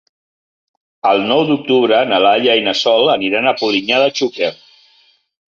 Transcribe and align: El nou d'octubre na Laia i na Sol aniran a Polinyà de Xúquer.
El 1.09 1.19
nou 1.31 1.43
d'octubre 1.49 1.99
na 2.13 2.21
Laia 2.27 2.57
i 2.61 2.63
na 2.69 2.73
Sol 2.81 3.13
aniran 3.19 3.51
a 3.53 3.57
Polinyà 3.63 4.01
de 4.07 4.09
Xúquer. 4.23 4.51